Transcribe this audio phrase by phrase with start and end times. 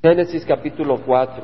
[0.00, 1.42] Génesis capítulo 4.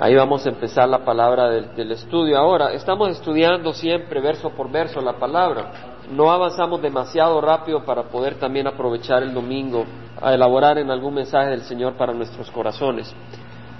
[0.00, 2.38] Ahí vamos a empezar la palabra del, del, estudio.
[2.38, 5.72] Ahora, estamos estudiando siempre verso por verso la palabra.
[6.12, 9.84] No avanzamos demasiado rápido para poder también aprovechar el domingo
[10.22, 13.12] a elaborar en algún mensaje del Señor para nuestros corazones.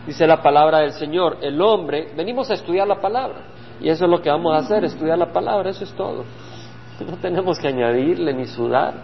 [0.09, 3.43] Dice la palabra del Señor, el hombre, venimos a estudiar la palabra.
[3.81, 6.25] Y eso es lo que vamos a hacer, estudiar la palabra, eso es todo.
[7.09, 8.95] No tenemos que añadirle ni sudar,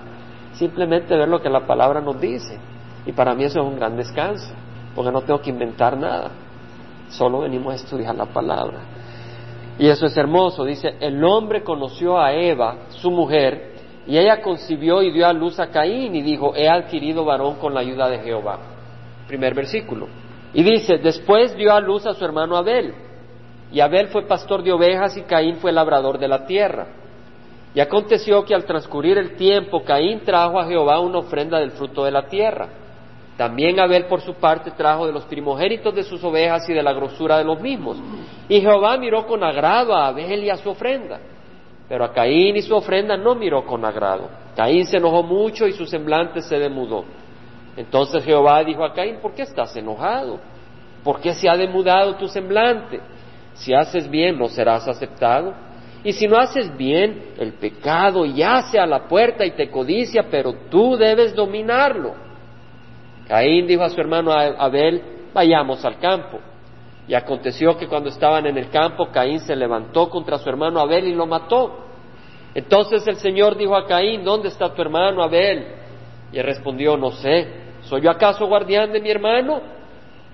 [0.55, 2.59] simplemente ver lo que la palabra nos dice.
[3.07, 4.53] Y para mí eso es un gran descanso
[4.95, 6.31] porque no tengo que inventar nada,
[7.09, 8.81] solo venimos a estudiar la palabra.
[9.79, 13.71] Y eso es hermoso, dice, el hombre conoció a Eva, su mujer,
[14.07, 17.73] y ella concibió y dio a luz a Caín y dijo, he adquirido varón con
[17.75, 18.59] la ayuda de Jehová.
[19.27, 20.09] Primer versículo.
[20.53, 22.95] Y dice, después dio a luz a su hermano Abel,
[23.73, 26.89] y Abel fue pastor de ovejas y Caín fue labrador de la tierra.
[27.73, 32.05] Y aconteció que al transcurrir el tiempo, Caín trajo a Jehová una ofrenda del fruto
[32.05, 32.69] de la tierra.
[33.41, 36.93] También Abel por su parte trajo de los primogénitos de sus ovejas y de la
[36.93, 37.97] grosura de los mismos.
[38.51, 41.19] Y Jehová miró con agrado a Abel y a su ofrenda.
[41.89, 44.29] Pero a Caín y su ofrenda no miró con agrado.
[44.55, 47.07] Caín se enojó mucho y su semblante se demudó.
[47.79, 50.39] Entonces Jehová dijo a Caín, ¿por qué estás enojado?
[51.03, 53.01] ¿Por qué se ha demudado tu semblante?
[53.55, 55.55] Si haces bien, no serás aceptado.
[56.05, 60.53] Y si no haces bien, el pecado yace a la puerta y te codicia, pero
[60.69, 62.29] tú debes dominarlo.
[63.31, 65.01] Caín dijo a su hermano Abel,
[65.33, 66.41] vayamos al campo.
[67.07, 71.07] Y aconteció que cuando estaban en el campo, Caín se levantó contra su hermano Abel
[71.07, 71.79] y lo mató.
[72.57, 75.65] Entonces el Señor dijo a Caín, ¿dónde está tu hermano Abel?
[76.33, 77.47] Y él respondió, no sé,
[77.83, 79.61] ¿soy yo acaso guardián de mi hermano?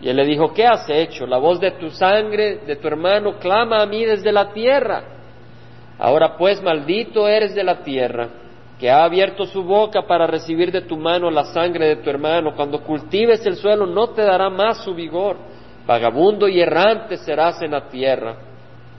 [0.00, 1.26] Y él le dijo, ¿qué has hecho?
[1.26, 5.04] La voz de tu sangre, de tu hermano, clama a mí desde la tierra.
[5.98, 8.45] Ahora pues, maldito eres de la tierra
[8.78, 12.54] que ha abierto su boca para recibir de tu mano la sangre de tu hermano.
[12.54, 15.36] Cuando cultives el suelo no te dará más su vigor.
[15.86, 18.36] Vagabundo y errante serás en la tierra.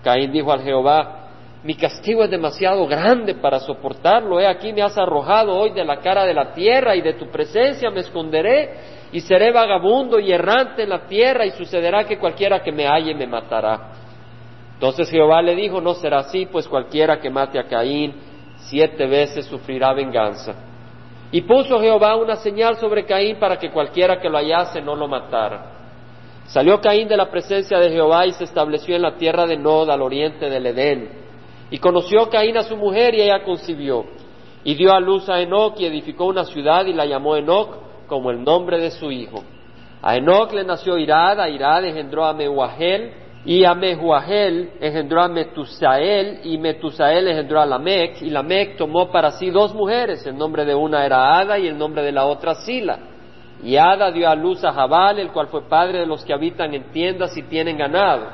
[0.04, 1.28] Caín dijo al Jehová,
[1.64, 4.40] mi castigo es demasiado grande para soportarlo.
[4.40, 7.28] He aquí me has arrojado hoy de la cara de la tierra y de tu
[7.28, 12.62] presencia me esconderé y seré vagabundo y errante en la tierra y sucederá que cualquiera
[12.62, 13.92] que me halle me matará.
[14.74, 18.27] Entonces Jehová le dijo, no será así, pues cualquiera que mate a Caín
[18.70, 20.56] siete veces sufrirá venganza.
[21.32, 25.08] Y puso Jehová una señal sobre Caín para que cualquiera que lo hallase no lo
[25.08, 25.74] matara.
[26.46, 29.90] Salió Caín de la presencia de Jehová y se estableció en la tierra de Nod,
[29.90, 31.10] al oriente del Edén.
[31.70, 34.06] Y conoció Caín a su mujer y ella concibió.
[34.64, 38.32] Y dio a luz a Enoch y edificó una ciudad y la llamó Enoch como
[38.32, 39.44] el nombre de su hijo.
[40.02, 43.12] A Enoch le nació Irad, a Irad engendró a Mehuahel,
[43.48, 49.32] y a Mehuahel engendró a Metusael, y Metusael engendró a Lamec, y Lamec tomó para
[49.32, 52.56] sí dos mujeres, el nombre de una era Ada y el nombre de la otra
[52.56, 53.00] Sila.
[53.64, 56.74] Y Ada dio a luz a Jabal, el cual fue padre de los que habitan
[56.74, 58.26] en tiendas y tienen ganado.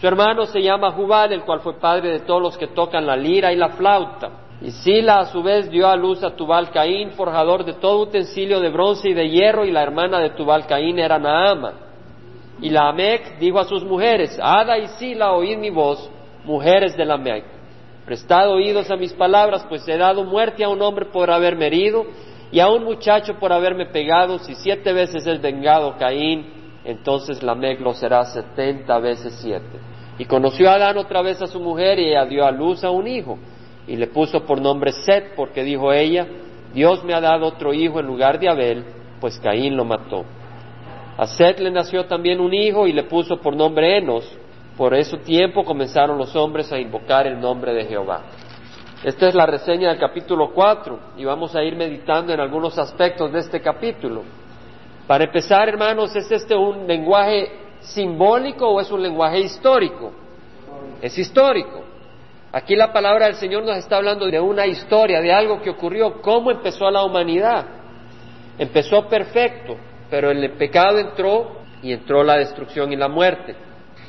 [0.00, 3.16] Su hermano se llama Jubal, el cual fue padre de todos los que tocan la
[3.16, 4.30] lira y la flauta.
[4.60, 8.60] Y Sila a su vez dio a luz a Tubal Caín, forjador de todo utensilio
[8.60, 11.87] de bronce y de hierro, y la hermana de Tubal Caín era Naama.
[12.60, 16.10] Y la Amec dijo a sus mujeres, Ada y Sila, oíd mi voz,
[16.44, 17.44] mujeres de la Amec.
[18.04, 22.06] Prestad oídos a mis palabras, pues he dado muerte a un hombre por haberme herido
[22.50, 24.38] y a un muchacho por haberme pegado.
[24.38, 26.46] Si siete veces es vengado Caín,
[26.84, 29.78] entonces la Amec lo será setenta veces siete.
[30.18, 32.90] Y conoció a Adán otra vez a su mujer y ella dio a luz a
[32.90, 33.38] un hijo.
[33.86, 36.26] Y le puso por nombre Set, porque dijo ella,
[36.74, 38.84] Dios me ha dado otro hijo en lugar de Abel,
[39.20, 40.24] pues Caín lo mató.
[41.18, 44.24] A Seth le nació también un hijo y le puso por nombre Enos.
[44.76, 48.22] Por ese tiempo comenzaron los hombres a invocar el nombre de Jehová.
[49.02, 53.32] Esta es la reseña del capítulo 4 y vamos a ir meditando en algunos aspectos
[53.32, 54.22] de este capítulo.
[55.08, 57.50] Para empezar, hermanos, ¿es este un lenguaje
[57.80, 60.12] simbólico o es un lenguaje histórico?
[61.02, 61.82] Es histórico.
[62.52, 66.22] Aquí la palabra del Señor nos está hablando de una historia, de algo que ocurrió,
[66.22, 67.66] cómo empezó la humanidad.
[68.56, 69.76] Empezó perfecto,
[70.10, 73.54] pero el pecado entró y entró la destrucción y la muerte.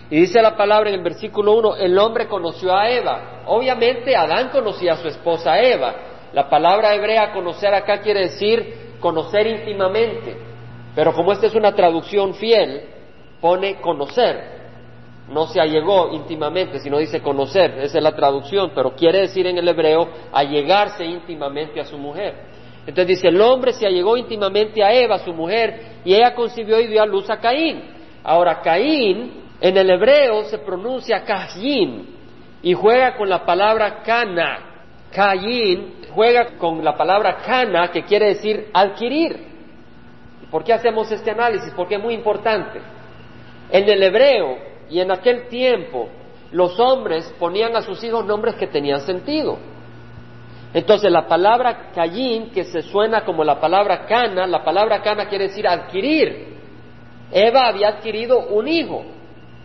[0.09, 3.43] Y dice la palabra en el versículo 1, el hombre conoció a Eva.
[3.45, 5.95] Obviamente Adán conocía a su esposa Eva.
[6.33, 10.35] La palabra hebrea conocer acá quiere decir conocer íntimamente.
[10.95, 12.81] Pero como esta es una traducción fiel,
[13.39, 14.59] pone conocer.
[15.29, 17.77] No se allegó íntimamente, sino dice conocer.
[17.79, 22.48] Esa es la traducción, pero quiere decir en el hebreo allegarse íntimamente a su mujer.
[22.87, 26.87] Entonces dice, el hombre se allegó íntimamente a Eva, su mujer, y ella concibió y
[26.87, 27.81] dio a luz a Caín.
[28.23, 29.31] Ahora, Caín
[29.61, 32.15] en el hebreo se pronuncia Caín
[32.61, 34.83] y juega con la palabra Cana.
[35.11, 39.47] Caín juega con la palabra Cana que quiere decir adquirir.
[40.49, 41.71] ¿Por qué hacemos este análisis?
[41.75, 42.79] Porque es muy importante.
[43.69, 44.57] En el hebreo
[44.89, 46.09] y en aquel tiempo,
[46.51, 49.59] los hombres ponían a sus hijos nombres que tenían sentido.
[50.73, 55.47] Entonces la palabra Caín, que se suena como la palabra cana, la palabra cana quiere
[55.47, 56.57] decir adquirir.
[57.31, 59.03] Eva había adquirido un hijo.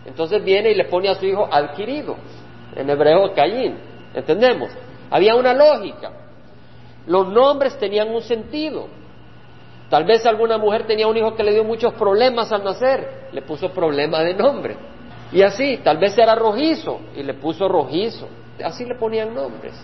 [0.06, 2.16] Entonces viene y le pone a su hijo adquirido.
[2.74, 3.76] En hebreo Caín.
[4.14, 4.70] ¿Entendemos?
[5.10, 6.10] Había una lógica.
[7.06, 8.88] Los nombres tenían un sentido.
[9.90, 13.42] Tal vez alguna mujer tenía un hijo que le dio muchos problemas al nacer, le
[13.42, 14.76] puso problema de nombre.
[15.30, 18.28] Y así, tal vez era rojizo y le puso rojizo.
[18.64, 19.74] Así le ponían nombres.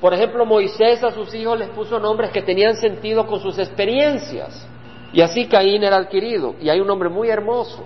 [0.00, 4.66] Por ejemplo, Moisés a sus hijos les puso nombres que tenían sentido con sus experiencias.
[5.12, 6.54] Y así Caín era adquirido.
[6.60, 7.84] Y hay un nombre muy hermoso,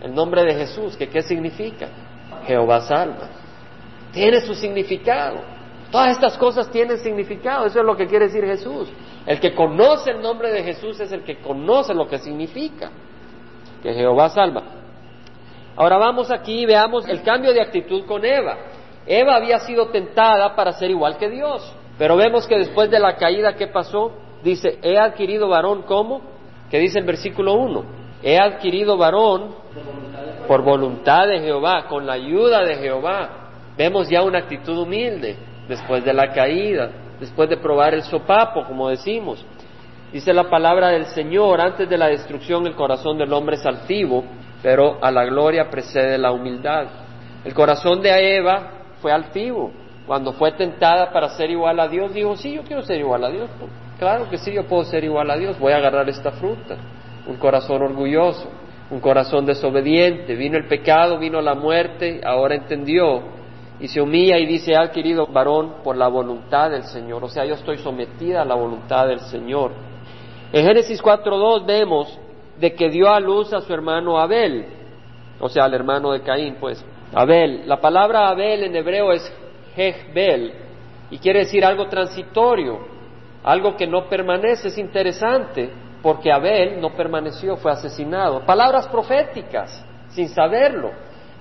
[0.00, 1.88] el nombre de Jesús, que qué significa?
[2.46, 3.28] Jehová salva.
[4.12, 5.38] Tiene su significado.
[5.90, 7.66] Todas estas cosas tienen significado.
[7.66, 8.88] Eso es lo que quiere decir Jesús.
[9.26, 12.90] El que conoce el nombre de Jesús es el que conoce lo que significa.
[13.82, 14.62] Que Jehová salva.
[15.76, 18.56] Ahora vamos aquí y veamos el cambio de actitud con Eva.
[19.06, 21.74] Eva había sido tentada para ser igual que Dios.
[21.98, 24.12] Pero vemos que después de la caída, ¿qué pasó?
[24.42, 26.22] Dice, he adquirido varón, ¿cómo?
[26.70, 27.84] Que dice el versículo 1.
[28.22, 29.54] He adquirido varón
[30.48, 33.50] por voluntad de Jehová, con la ayuda de Jehová.
[33.76, 35.36] Vemos ya una actitud humilde
[35.68, 36.90] después de la caída,
[37.20, 39.44] después de probar el sopapo, como decimos.
[40.12, 44.24] Dice la palabra del Señor, antes de la destrucción el corazón del hombre es altivo,
[44.62, 46.86] pero a la gloria precede la humildad.
[47.44, 49.70] El corazón de Eva fue altivo.
[50.06, 53.28] Cuando fue tentada para ser igual a Dios, dijo, sí, yo quiero ser igual a
[53.28, 53.50] Dios.
[53.98, 56.76] Claro que sí, yo puedo ser igual a Dios, voy a agarrar esta fruta.
[57.26, 58.48] Un corazón orgulloso,
[58.90, 60.34] un corazón desobediente.
[60.36, 63.22] Vino el pecado, vino la muerte, ahora entendió
[63.78, 67.22] y se humilla y dice, ha querido varón por la voluntad del Señor.
[67.24, 69.72] O sea, yo estoy sometida a la voluntad del Señor.
[70.50, 72.18] En Génesis 4.2 vemos
[72.58, 74.64] de que dio a luz a su hermano Abel,
[75.40, 76.82] o sea, al hermano de Caín, pues.
[77.14, 79.32] Abel, la palabra Abel en hebreo es
[79.76, 80.52] Jehbel
[81.10, 82.80] y quiere decir algo transitorio,
[83.44, 85.70] algo que no permanece, es interesante,
[86.02, 88.44] porque Abel no permaneció, fue asesinado.
[88.44, 90.90] Palabras proféticas, sin saberlo.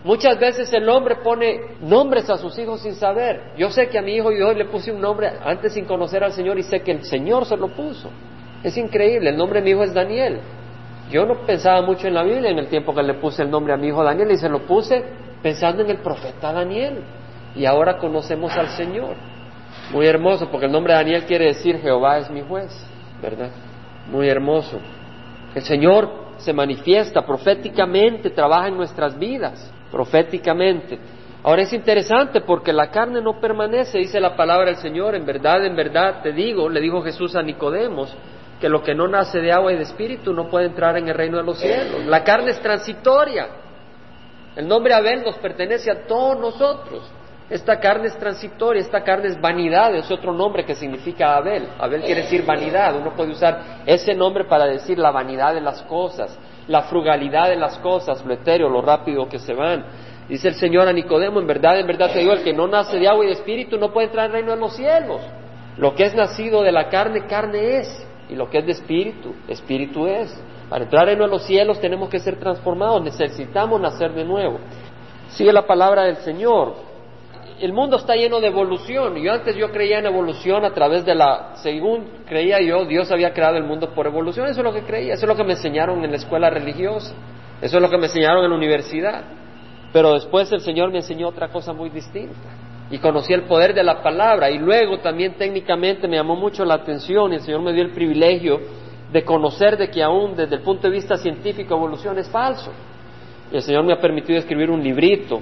[0.04, 3.54] Muchas veces el hombre pone nombres a sus hijos sin saber.
[3.58, 6.34] Yo sé que a mi hijo yo le puse un nombre antes sin conocer al
[6.34, 8.10] Señor y sé que el Señor se lo puso.
[8.64, 10.40] Es increíble, el nombre de mi hijo es Daniel.
[11.10, 13.74] Yo no pensaba mucho en la Biblia en el tiempo que le puse el nombre
[13.74, 15.04] a mi hijo Daniel y se lo puse
[15.44, 17.04] pensando en el profeta Daniel.
[17.56, 19.16] Y ahora conocemos al Señor.
[19.92, 22.72] Muy hermoso, porque el nombre de Daniel quiere decir Jehová es mi juez,
[23.22, 23.52] ¿verdad?
[24.10, 24.80] Muy hermoso.
[25.54, 30.98] El Señor se manifiesta proféticamente, trabaja en nuestras vidas proféticamente.
[31.44, 35.66] Ahora es interesante porque la carne no permanece, dice la palabra del Señor, en verdad,
[35.66, 38.16] en verdad te digo, le dijo Jesús a Nicodemos,
[38.60, 41.14] que lo que no nace de agua y de espíritu no puede entrar en el
[41.14, 42.06] reino de los cielos.
[42.06, 43.63] La carne es transitoria.
[44.56, 47.10] El nombre Abel nos pertenece a todos nosotros.
[47.50, 51.68] Esta carne es transitoria, esta carne es vanidad, es otro nombre que significa Abel.
[51.78, 55.82] Abel quiere decir vanidad, uno puede usar ese nombre para decir la vanidad de las
[55.84, 59.86] cosas, la frugalidad de las cosas, lo etéreo, lo rápido que se van.
[60.30, 62.98] Dice el Señor a Nicodemo, en verdad, en verdad te digo, el que no nace
[62.98, 65.22] de agua y de espíritu no puede entrar al reino de los cielos.
[65.78, 68.08] Lo que es nacido de la carne, carne es.
[68.30, 70.34] Y lo que es de espíritu, espíritu es.
[70.74, 74.58] Para entrar de los cielos tenemos que ser transformados, necesitamos nacer de nuevo.
[75.28, 76.74] Sigue la palabra del Señor.
[77.60, 79.16] El mundo está lleno de evolución.
[79.18, 83.36] Yo antes yo creía en evolución a través de la, según creía yo, Dios había
[83.36, 84.48] creado el mundo por evolución.
[84.48, 87.14] Eso es lo que creía, eso es lo que me enseñaron en la escuela religiosa,
[87.62, 89.26] eso es lo que me enseñaron en la universidad.
[89.94, 92.50] Pero después el Señor me enseñó otra cosa muy distinta.
[92.90, 94.50] Y conocí el poder de la palabra.
[94.50, 97.92] Y luego también técnicamente me llamó mucho la atención y el Señor me dio el
[97.92, 98.60] privilegio
[99.14, 102.72] de conocer de que aún desde el punto de vista científico evolución es falso.
[103.52, 105.40] Y el Señor me ha permitido escribir un librito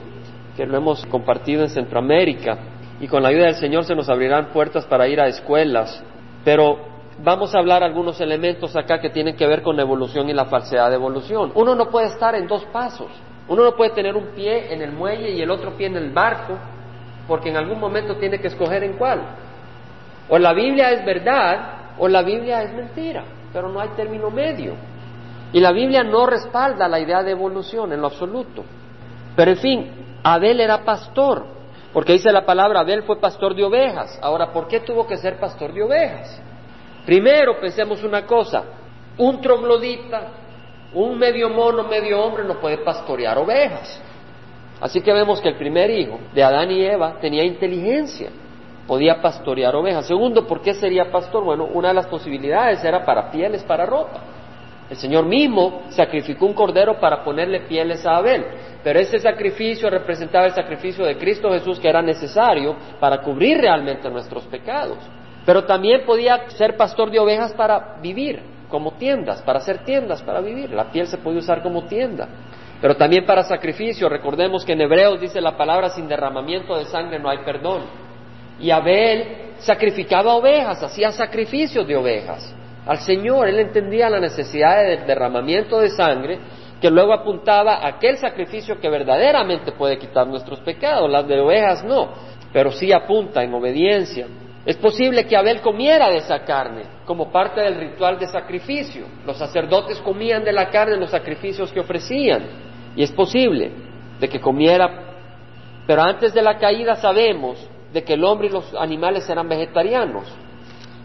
[0.57, 2.57] que lo hemos compartido en Centroamérica.
[2.99, 6.03] Y con la ayuda del Señor se nos abrirán puertas para ir a escuelas.
[6.43, 6.79] Pero
[7.23, 10.45] vamos a hablar algunos elementos acá que tienen que ver con la evolución y la
[10.45, 11.53] falsedad de evolución.
[11.55, 13.09] Uno no puede estar en dos pasos.
[13.47, 16.11] Uno no puede tener un pie en el muelle y el otro pie en el
[16.11, 16.57] barco,
[17.25, 19.21] porque en algún momento tiene que escoger en cuál.
[20.27, 23.23] O la Biblia es verdad o la Biblia es mentira,
[23.53, 24.75] pero no hay término medio.
[25.53, 28.63] Y la Biblia no respalda la idea de evolución en lo absoluto.
[29.35, 29.91] Pero en fin,
[30.23, 31.45] Abel era pastor,
[31.93, 34.17] porque dice la palabra, Abel fue pastor de ovejas.
[34.21, 36.41] Ahora, ¿por qué tuvo que ser pastor de ovejas?
[37.05, 38.63] Primero, pensemos una cosa,
[39.17, 40.41] un troglodita
[40.93, 44.01] un medio mono, medio hombre no puede pastorear ovejas.
[44.79, 48.29] Así que vemos que el primer hijo de Adán y Eva tenía inteligencia,
[48.87, 50.07] podía pastorear ovejas.
[50.07, 51.43] Segundo, ¿por qué sería pastor?
[51.43, 54.21] Bueno, una de las posibilidades era para pieles, para ropa.
[54.89, 58.45] El Señor mismo sacrificó un cordero para ponerle pieles a Abel,
[58.83, 64.09] pero ese sacrificio representaba el sacrificio de Cristo Jesús que era necesario para cubrir realmente
[64.09, 64.97] nuestros pecados.
[65.45, 70.41] Pero también podía ser pastor de ovejas para vivir, como tiendas, para hacer tiendas para
[70.41, 70.71] vivir.
[70.71, 72.27] La piel se puede usar como tienda.
[72.81, 74.09] Pero también para sacrificio.
[74.09, 77.83] Recordemos que en Hebreos dice la palabra sin derramamiento de sangre no hay perdón.
[78.61, 83.47] Y Abel sacrificaba ovejas, hacía sacrificios de ovejas al Señor.
[83.47, 86.39] Él entendía la necesidad del derramamiento de sangre
[86.79, 91.09] que luego apuntaba a aquel sacrificio que verdaderamente puede quitar nuestros pecados.
[91.09, 92.09] Las de ovejas no,
[92.51, 94.27] pero sí apunta en obediencia.
[94.65, 99.05] Es posible que Abel comiera de esa carne como parte del ritual de sacrificio.
[99.25, 102.43] Los sacerdotes comían de la carne los sacrificios que ofrecían.
[102.95, 103.71] Y es posible
[104.19, 105.15] de que comiera.
[105.87, 110.25] Pero antes de la caída sabemos de que el hombre y los animales eran vegetarianos.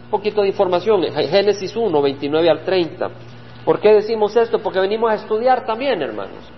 [0.05, 3.09] Un poquito de información, Génesis 1, 29 al 30.
[3.65, 4.59] ¿Por qué decimos esto?
[4.59, 6.49] Porque venimos a estudiar también, hermanos,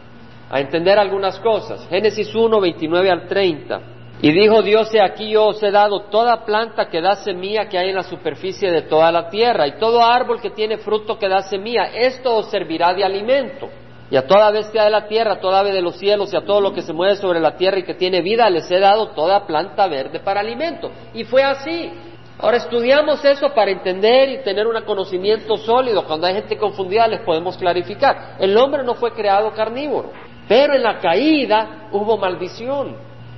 [0.50, 1.88] a entender algunas cosas.
[1.90, 3.82] Génesis 1, 29 al 30.
[4.22, 7.78] Y dijo Dios, he aquí yo os he dado toda planta que da semilla que
[7.78, 11.30] hay en la superficie de toda la tierra, y todo árbol que tiene fruto que
[11.30, 13.70] da semilla, esto os servirá de alimento.
[14.12, 16.42] Y a toda bestia de la tierra, a toda ave de los cielos y a
[16.42, 19.10] todo lo que se mueve sobre la tierra y que tiene vida, les he dado
[19.10, 20.90] toda planta verde para alimento.
[21.14, 21.92] Y fue así.
[22.40, 26.06] Ahora estudiamos eso para entender y tener un conocimiento sólido.
[26.06, 28.38] Cuando hay gente confundida les podemos clarificar.
[28.40, 30.12] El hombre no fue creado carnívoro,
[30.48, 32.96] pero en la caída hubo maldición.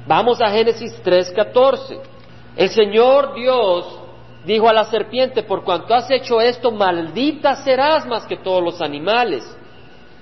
[0.07, 1.99] Vamos a Génesis 3:14.
[2.55, 3.99] El Señor Dios
[4.45, 8.81] dijo a la serpiente, por cuanto has hecho esto, maldita serás más que todos los
[8.81, 9.43] animales.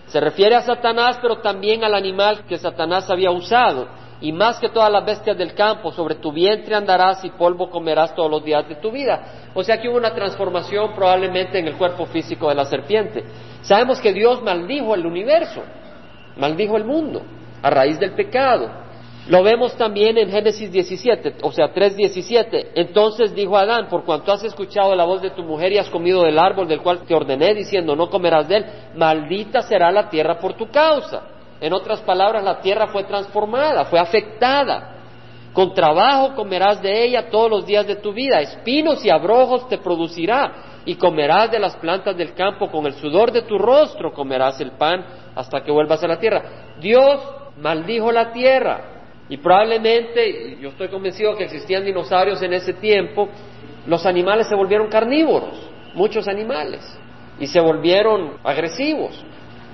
[0.10, 3.88] Se refiere a Satanás, pero también al animal que Satanás había usado
[4.22, 8.14] y más que todas las bestias del campo, sobre tu vientre andarás y polvo comerás
[8.16, 9.50] todos los días de tu vida.
[9.54, 13.24] O sea que hubo una transformación probablemente en el cuerpo físico de la serpiente.
[13.62, 15.62] Sabemos que Dios maldijo el universo,
[16.36, 17.22] maldijo el mundo
[17.62, 18.89] a raíz del pecado.
[19.30, 22.72] Lo vemos también en Génesis 17, o sea, 3.17.
[22.74, 26.24] Entonces dijo Adán, por cuanto has escuchado la voz de tu mujer y has comido
[26.24, 30.40] del árbol del cual te ordené diciendo, no comerás de él, maldita será la tierra
[30.40, 31.22] por tu causa.
[31.62, 34.96] En otras palabras, la tierra fue transformada, fue afectada.
[35.54, 39.78] Con trabajo comerás de ella todos los días de tu vida, espinos y abrojos te
[39.78, 44.60] producirá, y comerás de las plantas del campo, con el sudor de tu rostro comerás
[44.60, 45.06] el pan
[45.36, 46.76] hasta que vuelvas a la tierra.
[46.80, 47.22] Dios
[47.58, 48.99] maldijo la tierra,
[49.30, 53.30] y probablemente, yo estoy convencido que existían dinosaurios en ese tiempo,
[53.86, 56.82] los animales se volvieron carnívoros, muchos animales,
[57.40, 59.24] y se volvieron agresivos.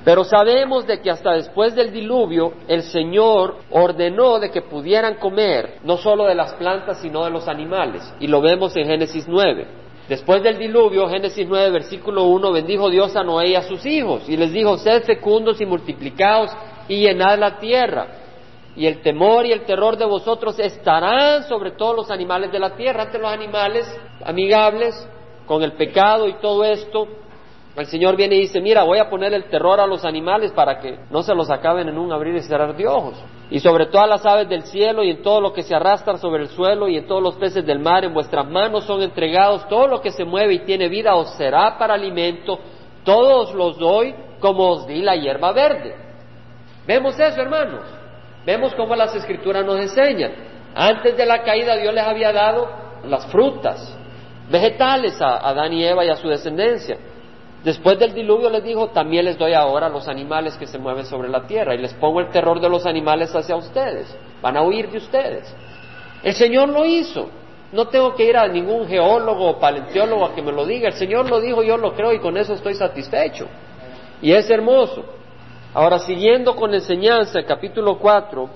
[0.03, 5.79] Pero sabemos de que hasta después del diluvio el Señor ordenó de que pudieran comer
[5.83, 8.13] no solo de las plantas sino de los animales.
[8.19, 9.65] Y lo vemos en Génesis 9.
[10.07, 14.29] Después del diluvio, Génesis 9, versículo 1, bendijo Dios a Noé y a sus hijos
[14.29, 16.51] y les dijo, sed fecundos y multiplicados
[16.87, 18.24] y llenad la tierra.
[18.75, 22.75] Y el temor y el terror de vosotros estarán sobre todos los animales de la
[22.75, 23.85] tierra, ante los animales
[24.23, 24.93] amigables
[25.45, 27.07] con el pecado y todo esto,
[27.75, 30.79] el Señor viene y dice, mira, voy a poner el terror a los animales para
[30.79, 33.21] que no se los acaben en un abrir y cerrar de ojos.
[33.49, 36.43] Y sobre todas las aves del cielo y en todo lo que se arrastra sobre
[36.43, 39.87] el suelo y en todos los peces del mar, en vuestras manos son entregados, todo
[39.87, 42.59] lo que se mueve y tiene vida os será para alimento,
[43.03, 45.95] todos los doy como os di la hierba verde.
[46.87, 48.04] Vemos eso, hermanos.
[48.45, 50.31] Vemos cómo las escrituras nos enseñan.
[50.75, 52.69] Antes de la caída Dios les había dado
[53.05, 53.97] las frutas,
[54.49, 56.97] vegetales a Adán y Eva y a su descendencia.
[57.63, 61.29] Después del diluvio les dijo, también les doy ahora los animales que se mueven sobre
[61.29, 64.15] la tierra y les pongo el terror de los animales hacia ustedes.
[64.41, 65.51] Van a huir de ustedes.
[66.21, 67.27] El Señor lo hizo.
[67.71, 70.89] No tengo que ir a ningún geólogo o paleontólogo a que me lo diga.
[70.89, 73.47] El Señor lo dijo, yo lo creo y con eso estoy satisfecho.
[74.21, 75.03] Y es hermoso.
[75.75, 78.49] Ahora, siguiendo con la enseñanza, el capítulo 4,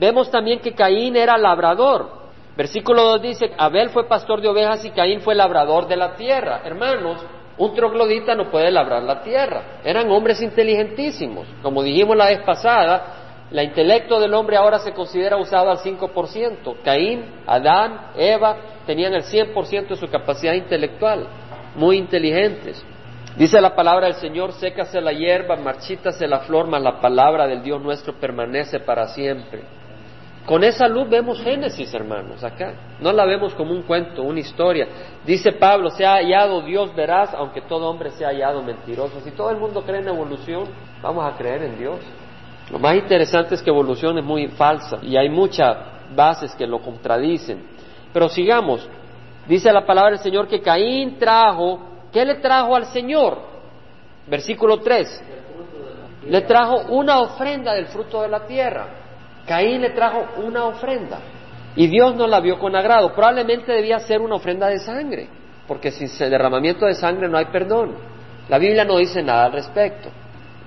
[0.00, 2.24] vemos también que Caín era labrador.
[2.56, 6.62] Versículo 2 dice, Abel fue pastor de ovejas y Caín fue labrador de la tierra.
[6.64, 7.24] Hermanos,
[7.58, 9.80] un troglodita no puede labrar la tierra.
[9.84, 11.46] Eran hombres inteligentísimos.
[11.62, 16.82] Como dijimos la vez pasada, el intelecto del hombre ahora se considera usado al 5%.
[16.82, 21.28] Caín, Adán, Eva tenían el 100% de su capacidad intelectual.
[21.76, 22.84] Muy inteligentes.
[23.36, 27.62] Dice la palabra del Señor, sécase la hierba, marchítase la flor, mas la palabra del
[27.62, 29.62] Dios nuestro permanece para siempre.
[30.46, 32.74] Con esa luz vemos Génesis, hermanos, acá.
[33.00, 34.86] No la vemos como un cuento, una historia.
[35.24, 39.20] Dice Pablo, se ha hallado Dios verás, aunque todo hombre se ha hallado mentiroso.
[39.22, 40.68] Si todo el mundo cree en evolución,
[41.02, 41.96] vamos a creer en Dios.
[42.70, 45.76] Lo más interesante es que evolución es muy falsa y hay muchas
[46.14, 47.64] bases que lo contradicen.
[48.12, 48.88] Pero sigamos.
[49.48, 53.38] Dice la palabra del Señor que Caín trajo, ¿qué le trajo al Señor?
[54.28, 55.22] Versículo 3.
[56.28, 58.86] Le trajo una ofrenda del fruto de la tierra.
[59.46, 61.18] Caín le trajo una ofrenda.
[61.76, 63.12] Y Dios no la vio con agrado.
[63.12, 65.28] Probablemente debía ser una ofrenda de sangre,
[65.66, 67.96] porque sin derramamiento de sangre no hay perdón.
[68.48, 70.08] La Biblia no dice nada al respecto.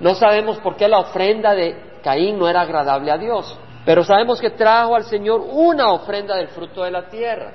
[0.00, 4.40] No sabemos por qué la ofrenda de Caín no era agradable a Dios, pero sabemos
[4.40, 7.52] que trajo al Señor una ofrenda del fruto de la tierra.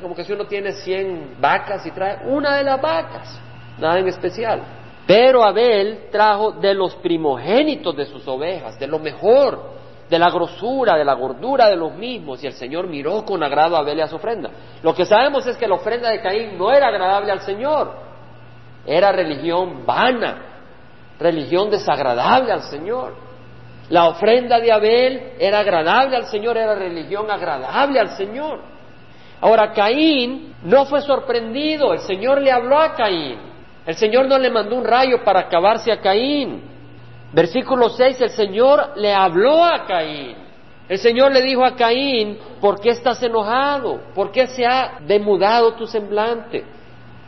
[0.00, 3.40] Como que si uno tiene cien vacas y trae una de las vacas,
[3.78, 4.62] nada en especial.
[5.06, 9.72] Pero Abel trajo de los primogénitos de sus ovejas, de lo mejor,
[10.08, 13.76] de la grosura, de la gordura de los mismos, y el Señor miró con agrado
[13.76, 14.50] a Abel y a su ofrenda.
[14.82, 17.92] Lo que sabemos es que la ofrenda de Caín no era agradable al Señor,
[18.86, 20.42] era religión vana,
[21.18, 23.14] religión desagradable al Señor.
[23.88, 28.71] La ofrenda de Abel era agradable al Señor, era religión agradable al Señor.
[29.42, 33.38] Ahora Caín no fue sorprendido, el Señor le habló a Caín.
[33.84, 36.62] El Señor no le mandó un rayo para acabarse a Caín.
[37.32, 40.36] Versículo 6, el Señor le habló a Caín.
[40.88, 44.00] El Señor le dijo a Caín, ¿por qué estás enojado?
[44.14, 46.64] ¿Por qué se ha demudado tu semblante?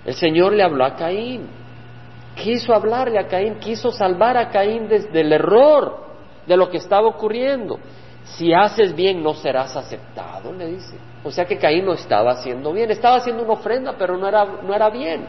[0.04, 1.48] El Señor le habló a Caín.
[2.36, 6.04] Quiso hablarle a Caín, quiso salvar a Caín desde el error
[6.46, 7.80] de lo que estaba ocurriendo.
[8.24, 10.96] Si haces bien no serás aceptado, le dice.
[11.22, 14.44] O sea que Caín no estaba haciendo bien, estaba haciendo una ofrenda, pero no era,
[14.44, 15.26] no era bien.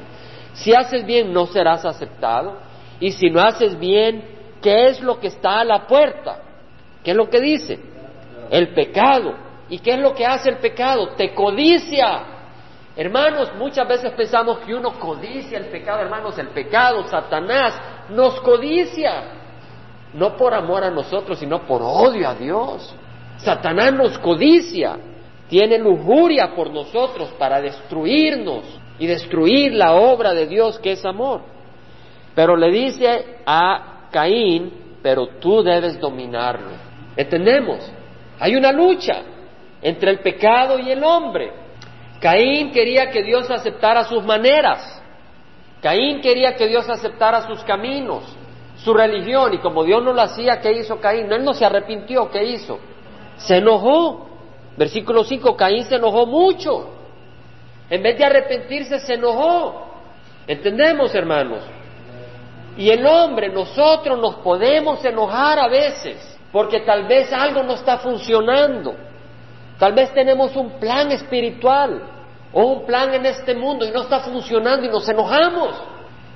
[0.54, 2.58] Si haces bien, no serás aceptado.
[3.00, 4.24] Y si no haces bien,
[4.62, 6.40] ¿qué es lo que está a la puerta?
[7.04, 7.80] ¿Qué es lo que dice?
[8.50, 9.36] El pecado.
[9.70, 11.10] ¿Y qué es lo que hace el pecado?
[11.10, 12.24] Te codicia.
[12.96, 16.02] Hermanos, muchas veces pensamos que uno codicia el pecado.
[16.02, 17.74] Hermanos, el pecado, Satanás,
[18.10, 19.45] nos codicia.
[20.15, 22.95] No por amor a nosotros, sino por odio a Dios.
[23.38, 24.98] Satanás nos codicia.
[25.50, 28.63] Tiene lujuria por nosotros para destruirnos
[28.98, 31.41] y destruir la obra de Dios que es amor.
[32.34, 36.72] Pero le dice a Caín, pero tú debes dominarlo.
[37.15, 37.91] ¿Entendemos?
[38.39, 39.22] Hay una lucha
[39.82, 41.51] entre el pecado y el hombre.
[42.19, 45.01] Caín quería que Dios aceptara sus maneras.
[45.82, 48.23] Caín quería que Dios aceptara sus caminos,
[48.78, 51.32] su religión, y como Dios no lo hacía, ¿qué hizo Caín?
[51.32, 52.80] Él no se arrepintió, ¿qué hizo?
[53.38, 54.28] Se enojó.
[54.78, 56.96] Versículo 5, Caín se enojó mucho
[57.90, 59.86] en vez de arrepentirse, se enojó.
[60.48, 61.60] ¿Entendemos, hermanos?
[62.78, 67.98] Y el hombre, nosotros nos podemos enojar a veces, porque tal vez algo no está
[68.00, 68.96] funcionando.
[69.80, 72.02] Tal vez tenemos un plan espiritual
[72.54, 75.76] o un plan en este mundo y no está funcionando y nos enojamos.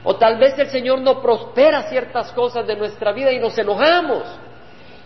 [0.04, 4.24] O tal vez el Señor no prospera ciertas cosas de nuestra vida y nos enojamos.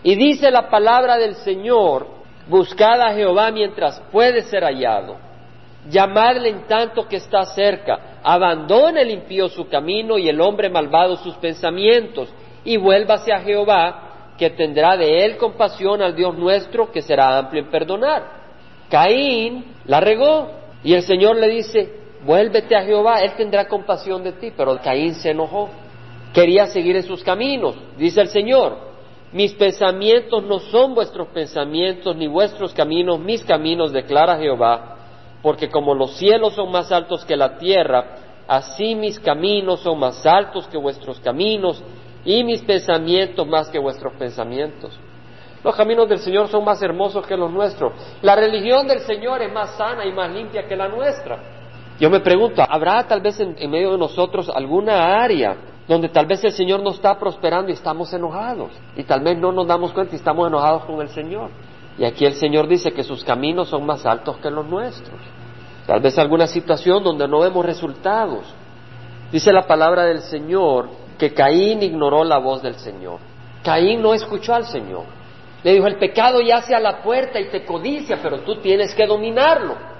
[0.04, 2.08] Y dice la palabra del Señor,
[2.48, 5.34] buscad a Jehová mientras puede ser hallado
[5.90, 11.18] llamadle en tanto que está cerca, abandone el impío su camino y el hombre malvado
[11.18, 12.30] sus pensamientos,
[12.64, 17.64] y vuélvase a Jehová, que tendrá de él compasión al Dios nuestro, que será amplio
[17.64, 18.24] en perdonar.
[18.90, 20.50] Caín la regó,
[20.84, 25.16] y el Señor le dice, vuélvete a Jehová, él tendrá compasión de ti, pero Caín
[25.16, 25.70] se enojó,
[26.34, 28.94] quería seguir en sus caminos, dice el Señor,
[29.32, 34.94] mis pensamientos no son vuestros pensamientos, ni vuestros caminos mis caminos, declara Jehová
[35.44, 38.06] porque como los cielos son más altos que la tierra,
[38.48, 41.84] así mis caminos son más altos que vuestros caminos
[42.24, 44.98] y mis pensamientos más que vuestros pensamientos.
[45.62, 47.94] Los caminos del Señor son más hermosos que los nuestros.
[48.22, 51.63] La religión del Señor es más sana y más limpia que la nuestra.
[52.00, 55.56] Yo me pregunto, ¿habrá tal vez en, medio de nosotros alguna área
[55.88, 58.72] donde tal vez el Señor no está prosperando y estamos enojados?
[58.96, 61.50] Y tal vez no nos damos cuenta y estamos enojados con el Señor.
[61.98, 65.20] Y aquí el Señor dice que sus caminos son más altos que los nuestros.
[65.86, 68.46] Tal vez alguna situación donde no vemos resultados.
[69.32, 73.20] Dice la palabra del Señor que Caín ignoró la voz del Señor.
[73.64, 75.04] Caín no escuchó al Señor.
[75.64, 79.06] Le dijo, el pecado yace a la puerta y te codicia, pero tú tienes que
[79.06, 79.93] dominarlo.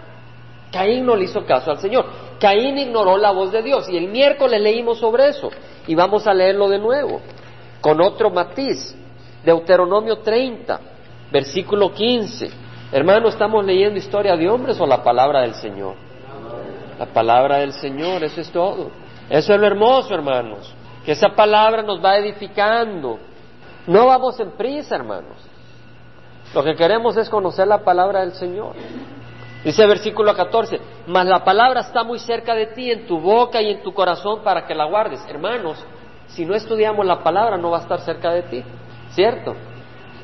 [0.74, 2.06] Caín no le hizo caso al Señor.
[2.40, 3.88] Caín ignoró la voz de Dios.
[3.90, 5.52] Y el miércoles leímos sobre eso.
[5.86, 7.22] Y vamos a leerlo de nuevo,
[7.80, 8.96] con otro matiz.
[9.46, 10.80] Deuteronomio 30,
[11.32, 12.50] versículo 15.
[12.92, 15.96] Hermano, ¿estamos leyendo historia de hombres o la palabra del Señor?
[16.98, 18.90] La palabra del Señor, eso es todo.
[19.30, 20.74] Eso es lo hermoso, hermanos.
[21.06, 23.20] Que esa palabra nos va edificando.
[23.86, 25.38] No vamos en prisa, hermanos.
[26.56, 28.76] Lo que queremos es conocer la palabra del Señor.
[29.64, 33.72] Dice versículo 14, mas la palabra está muy cerca de ti, en tu boca y
[33.72, 35.24] en tu corazón para que la guardes.
[35.30, 35.84] Hermanos,
[36.28, 38.64] si no estudiamos la palabra no va a estar cerca de ti,
[39.12, 39.56] ¿cierto?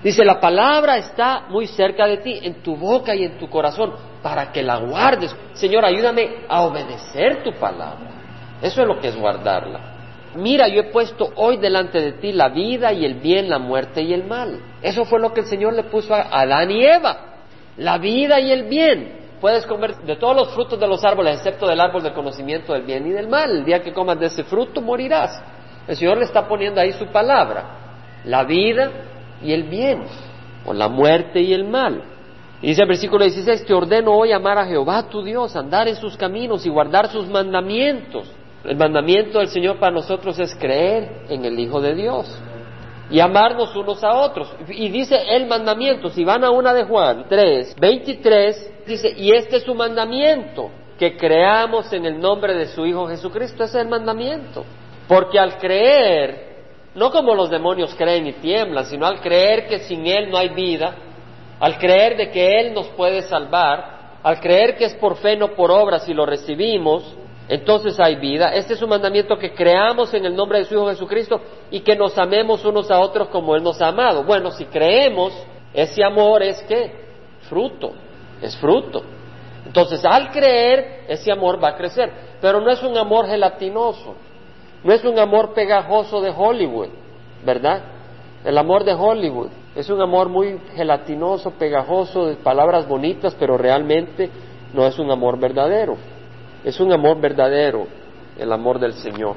[0.04, 3.94] Dice, la palabra está muy cerca de ti, en tu boca y en tu corazón,
[4.24, 5.36] para que la guardes.
[5.54, 8.10] Señor, ayúdame a obedecer tu palabra.
[8.62, 9.98] Eso es lo que es guardarla.
[10.36, 14.02] mira, yo he puesto hoy delante de ti la vida y el bien, la muerte
[14.02, 14.60] y el mal.
[14.82, 17.18] Eso fue lo que el Señor le puso a Adán y Eva,
[17.78, 19.19] la vida y el bien.
[19.40, 22.84] Puedes comer de todos los frutos de los árboles, excepto del árbol del conocimiento del
[22.84, 23.50] bien y del mal.
[23.52, 25.42] El día que comas de ese fruto morirás.
[25.88, 28.92] El Señor le está poniendo ahí su palabra, la vida
[29.42, 30.04] y el bien,
[30.66, 32.04] o la muerte y el mal.
[32.62, 35.96] Y dice el versículo 16, te ordeno hoy amar a Jehová tu Dios, andar en
[35.96, 38.30] sus caminos y guardar sus mandamientos.
[38.66, 42.40] El mandamiento del Señor para nosotros es creer en el Hijo de Dios
[43.10, 44.54] y amarnos unos a otros.
[44.70, 49.58] Y dice el mandamiento, si van a una de Juan 3, 23, dice, y este
[49.58, 53.90] es su mandamiento, que creamos en el nombre de su Hijo Jesucristo, ese es el
[53.90, 54.66] mandamiento.
[55.08, 56.50] Porque al creer,
[56.94, 60.50] no como los demonios creen y tiemblan, sino al creer que sin Él no hay
[60.50, 60.96] vida,
[61.60, 65.50] al creer de que Él nos puede salvar, al creer que es por fe, no
[65.56, 67.16] por obra, si lo recibimos,
[67.50, 68.54] entonces hay vida.
[68.54, 71.96] Este es un mandamiento que creamos en el nombre de su Hijo Jesucristo y que
[71.96, 74.24] nos amemos unos a otros como Él nos ha amado.
[74.24, 75.34] Bueno, si creemos,
[75.74, 76.94] ese amor es que
[77.50, 77.94] fruto,
[78.40, 79.02] es fruto.
[79.66, 82.12] Entonces, al creer, ese amor va a crecer.
[82.40, 84.14] Pero no es un amor gelatinoso,
[84.84, 86.90] no es un amor pegajoso de Hollywood,
[87.44, 87.82] ¿verdad?
[88.46, 94.30] El amor de Hollywood es un amor muy gelatinoso, pegajoso, de palabras bonitas, pero realmente
[94.72, 95.98] no es un amor verdadero.
[96.64, 97.88] Es un amor verdadero,
[98.38, 99.36] el amor del Señor.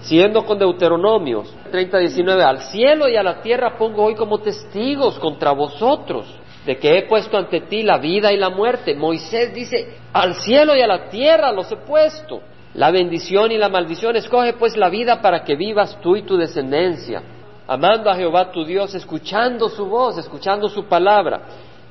[0.00, 5.18] Siguiendo con Deuteronomios 30, 19, al cielo y a la tierra pongo hoy como testigos
[5.18, 6.26] contra vosotros
[6.64, 8.94] de que he puesto ante ti la vida y la muerte.
[8.94, 12.42] Moisés dice, al cielo y a la tierra los he puesto.
[12.74, 16.36] La bendición y la maldición, escoge pues la vida para que vivas tú y tu
[16.36, 17.22] descendencia,
[17.66, 21.40] amando a Jehová tu Dios, escuchando su voz, escuchando su palabra,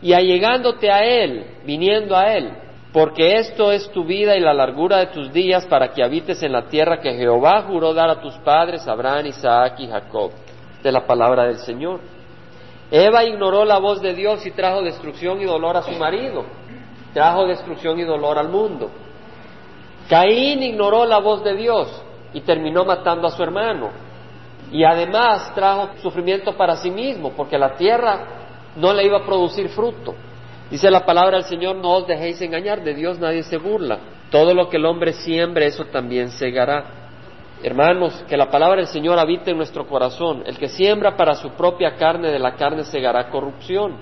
[0.01, 2.51] y allegándote a Él, viniendo a Él,
[2.97, 6.51] porque esto es tu vida y la largura de tus días para que habites en
[6.51, 10.31] la tierra que Jehová juró dar a tus padres, Abraham, Isaac y Jacob.
[10.81, 11.99] De la palabra del Señor.
[12.89, 16.43] Eva ignoró la voz de Dios y trajo destrucción y dolor a su marido.
[17.13, 18.89] Trajo destrucción y dolor al mundo.
[20.09, 23.91] Caín ignoró la voz de Dios y terminó matando a su hermano.
[24.71, 28.21] Y además trajo sufrimiento para sí mismo, porque la tierra
[28.75, 30.15] no le iba a producir fruto.
[30.69, 33.99] Dice la palabra del Señor, no os dejéis engañar, de Dios nadie se burla.
[34.29, 36.83] Todo lo que el hombre siembre, eso también segará.
[37.63, 40.43] Hermanos, que la palabra del Señor habite en nuestro corazón.
[40.45, 43.95] El que siembra para su propia carne, de la carne segará corrupción.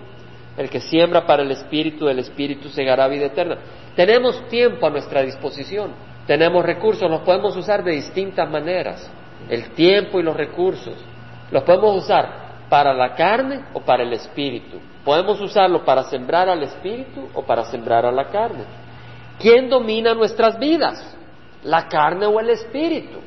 [0.58, 3.58] El que siembra para el Espíritu, del Espíritu segará vida eterna.
[3.96, 5.92] Tenemos tiempo a nuestra disposición.
[6.26, 9.10] Tenemos recursos, los podemos usar de distintas maneras.
[9.50, 10.96] El tiempo y los recursos.
[11.52, 14.80] Los podemos usar para la carne o para el Espíritu.
[15.06, 18.64] Podemos usarlo para sembrar al espíritu o para sembrar a la carne.
[19.40, 21.16] ¿Quién domina nuestras vidas?
[21.64, 23.20] ¿La carne o el espíritu?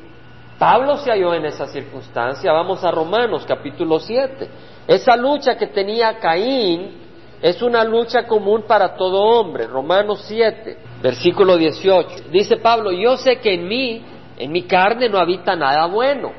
[0.59, 2.51] Pablo se halló en esa circunstancia.
[2.51, 4.49] Vamos a Romanos capítulo 7.
[4.87, 6.97] Esa lucha que tenía Caín
[7.41, 9.65] es una lucha común para todo hombre.
[9.65, 12.25] Romanos 7, versículo 18.
[12.29, 14.03] Dice Pablo, yo sé que en mí,
[14.37, 16.33] en mi carne no habita nada bueno.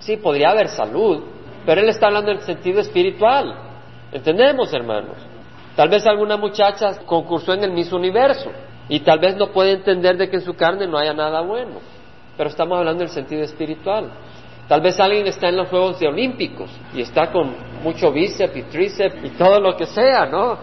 [0.00, 1.22] Sí, podría haber salud,
[1.64, 3.63] pero él está hablando en el sentido espiritual.
[4.14, 5.16] ¿Entendemos, hermanos?
[5.74, 8.48] Tal vez alguna muchacha concursó en el Miss Universo
[8.88, 11.80] y tal vez no puede entender de que en su carne no haya nada bueno,
[12.36, 14.12] pero estamos hablando del sentido espiritual.
[14.68, 18.62] Tal vez alguien está en los Juegos de Olímpicos y está con mucho bíceps y
[18.62, 20.58] tríceps y todo lo que sea, ¿no?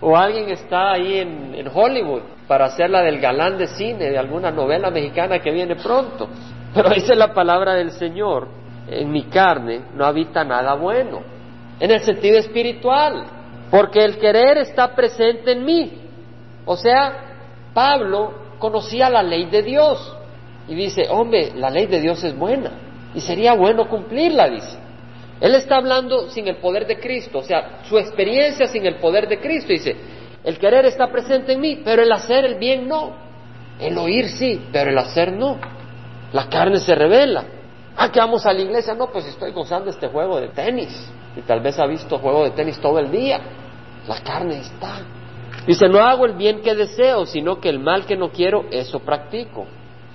[0.00, 4.16] O alguien está ahí en, en Hollywood para hacer la del galán de cine de
[4.16, 6.30] alguna novela mexicana que viene pronto.
[6.72, 8.48] Pero dice la palabra del Señor,
[8.88, 11.35] en mi carne no habita nada bueno
[11.80, 13.24] en el sentido espiritual,
[13.70, 15.92] porque el querer está presente en mí.
[16.64, 20.16] O sea, Pablo conocía la ley de Dios
[20.68, 22.72] y dice, hombre, la ley de Dios es buena
[23.14, 24.78] y sería bueno cumplirla, dice.
[25.40, 29.28] Él está hablando sin el poder de Cristo, o sea, su experiencia sin el poder
[29.28, 29.94] de Cristo, dice,
[30.44, 33.16] el querer está presente en mí, pero el hacer el bien no.
[33.80, 35.58] El oír sí, pero el hacer no.
[36.32, 37.44] La carne se revela.
[37.96, 41.40] Ah, que vamos a la iglesia, no, pues estoy gozando este juego de tenis y
[41.40, 43.40] tal vez ha visto juego de tenis todo el día.
[44.06, 45.00] La carne está.
[45.66, 49.00] Dice, no hago el bien que deseo, sino que el mal que no quiero, eso
[49.00, 49.66] practico.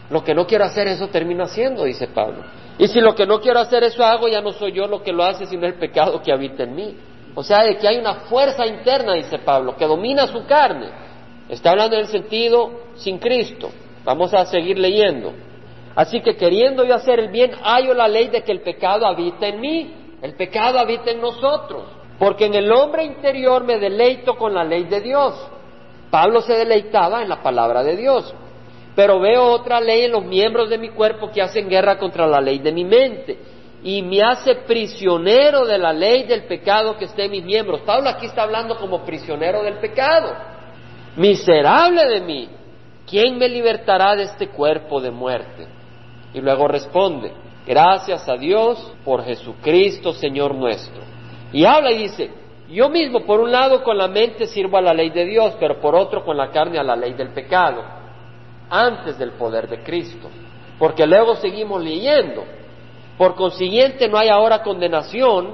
[0.10, 2.44] Lo que no quiero hacer, eso termino haciendo, dice Pablo.
[2.78, 5.12] Y si lo que no quiero hacer, eso hago, ya no soy yo lo que
[5.12, 6.96] lo hace, sino el pecado que habita en mí.
[7.34, 10.88] O sea, de que hay una fuerza interna, dice Pablo, que domina su carne.
[11.50, 13.72] Está hablando en el sentido sin Cristo.
[14.04, 15.34] Vamos a seguir leyendo.
[15.96, 19.48] Así que queriendo yo hacer el bien, hallo la ley de que el pecado habita
[19.48, 19.94] en mí.
[20.22, 21.84] El pecado habita en nosotros,
[22.20, 25.34] porque en el hombre interior me deleito con la ley de Dios.
[26.12, 28.34] Pablo se deleitaba en la palabra de Dios.
[28.94, 32.42] pero veo otra ley en los miembros de mi cuerpo que hacen guerra contra la
[32.42, 33.38] ley de mi mente
[33.84, 37.82] y me hace prisionero de la ley del pecado que está en mis miembros.
[37.82, 40.36] Pablo aquí está hablando como prisionero del pecado.
[41.16, 42.50] Miserable de mí,
[43.10, 45.68] ¿quién me libertará de este cuerpo de muerte?
[46.34, 47.34] Y luego responde,
[47.66, 51.02] gracias a Dios por Jesucristo, Señor nuestro.
[51.52, 52.32] Y habla y dice,
[52.70, 55.80] yo mismo por un lado con la mente sirvo a la ley de Dios, pero
[55.82, 57.84] por otro con la carne a la ley del pecado,
[58.70, 60.30] antes del poder de Cristo.
[60.80, 62.44] Porque luego seguimos leyendo.
[63.18, 65.54] Por consiguiente no hay ahora condenación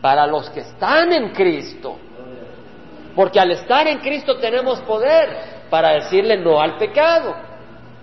[0.00, 1.96] para los que están en Cristo.
[3.16, 7.34] Porque al estar en Cristo tenemos poder para decirle no al pecado.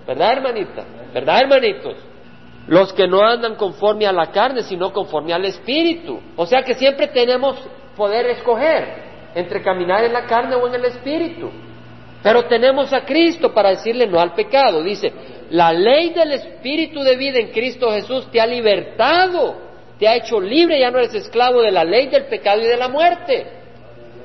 [0.06, 0.84] ¿Verdad, hermanita?
[1.14, 1.96] ¿Verdad, hermanitos?
[2.68, 6.20] Los que no andan conforme a la carne, sino conforme al Espíritu.
[6.36, 7.58] O sea que siempre tenemos
[7.96, 11.50] poder escoger entre caminar en la carne o en el Espíritu.
[12.22, 14.84] Pero tenemos a Cristo para decirle no al pecado.
[14.84, 15.14] Dice,
[15.50, 19.56] la ley del Espíritu de vida en Cristo Jesús te ha libertado,
[19.98, 22.78] te ha hecho libre, ya no eres esclavo de la ley del pecado y de
[22.78, 23.48] la muerte.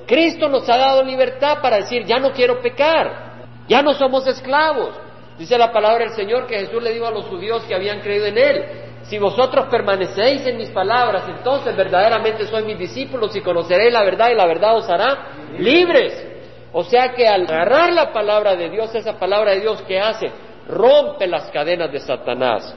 [0.07, 4.91] Cristo nos ha dado libertad para decir, ya no quiero pecar, ya no somos esclavos.
[5.39, 8.27] Dice la palabra del Señor que Jesús le dijo a los judíos que habían creído
[8.27, 8.65] en Él,
[9.05, 14.31] si vosotros permanecéis en mis palabras, entonces verdaderamente sois mis discípulos y conoceréis la verdad
[14.31, 16.29] y la verdad os hará libres.
[16.73, 20.31] O sea que al agarrar la palabra de Dios, esa palabra de Dios que hace,
[20.69, 22.75] rompe las cadenas de Satanás.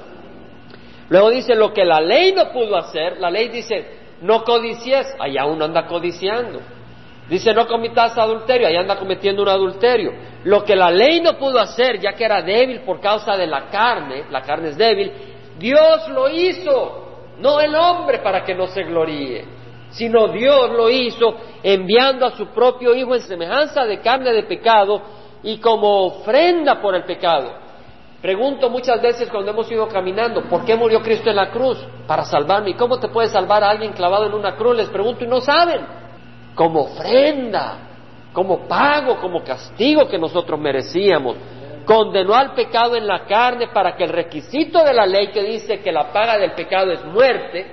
[1.09, 3.85] Luego dice lo que la ley no pudo hacer, la ley dice,
[4.21, 6.61] no codicies, allá uno anda codiciando.
[7.29, 10.13] Dice, no comitas adulterio, ahí anda cometiendo un adulterio.
[10.43, 13.67] Lo que la ley no pudo hacer, ya que era débil por causa de la
[13.67, 15.11] carne, la carne es débil,
[15.57, 19.43] Dios lo hizo, no el hombre para que no se gloríe,
[19.89, 25.01] sino Dios lo hizo enviando a su propio Hijo en semejanza de carne de pecado
[25.41, 27.65] y como ofrenda por el pecado.
[28.21, 31.77] Pregunto muchas veces cuando hemos ido caminando, ¿por qué murió Cristo en la cruz?
[32.07, 32.71] Para salvarme.
[32.71, 34.75] ¿Y cómo te puede salvar a alguien clavado en una cruz?
[34.75, 36.04] Les pregunto y no saben
[36.55, 37.77] como ofrenda,
[38.33, 41.35] como pago, como castigo que nosotros merecíamos.
[41.85, 45.81] Condenó al pecado en la carne para que el requisito de la ley que dice
[45.81, 47.65] que la paga del pecado es muerte,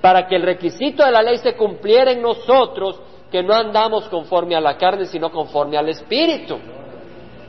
[0.00, 3.00] para que el requisito de la ley se cumpliera en nosotros,
[3.30, 6.58] que no andamos conforme a la carne, sino conforme al Espíritu.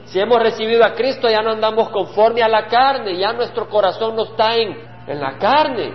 [0.05, 4.15] Si hemos recibido a Cristo, ya no andamos conforme a la carne, ya nuestro corazón
[4.15, 4.77] no está en,
[5.07, 5.93] en la carne,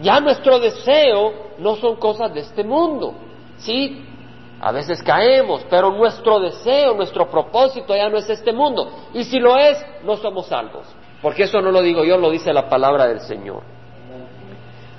[0.00, 3.14] ya nuestro deseo no son cosas de este mundo.
[3.58, 4.04] Sí,
[4.64, 9.08] a veces caemos, pero nuestro deseo, nuestro propósito ya no es este mundo.
[9.12, 10.86] Y si lo es, no somos salvos.
[11.20, 13.62] Porque eso no lo digo yo, lo dice la palabra del Señor.